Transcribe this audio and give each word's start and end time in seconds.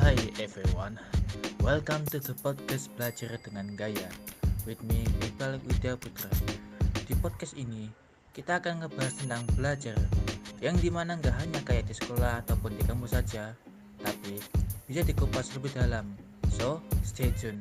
Hi 0.00 0.16
everyone, 0.40 0.96
welcome 1.60 2.08
to 2.08 2.24
the 2.24 2.32
podcast 2.40 2.88
Belajar 2.96 3.36
dengan 3.44 3.76
Gaya 3.76 4.08
with 4.64 4.80
me 4.88 5.04
Iqbal 5.20 5.60
Widya 5.68 6.00
Putra. 6.00 6.32
Di 7.04 7.12
podcast 7.20 7.52
ini, 7.52 7.92
kita 8.32 8.64
akan 8.64 8.80
ngebahas 8.80 9.12
tentang 9.20 9.44
belajar 9.60 10.00
yang 10.64 10.80
di 10.80 10.88
mana 10.88 11.20
nggak 11.20 11.36
hanya 11.36 11.60
kayak 11.68 11.84
di 11.84 11.92
sekolah 11.92 12.40
ataupun 12.40 12.80
di 12.80 12.82
kampus 12.88 13.12
saja, 13.12 13.52
tapi 14.00 14.40
bisa 14.88 15.04
dikupas 15.04 15.52
lebih 15.52 15.76
dalam. 15.76 16.16
So, 16.48 16.80
stay 17.04 17.28
tune. 17.36 17.60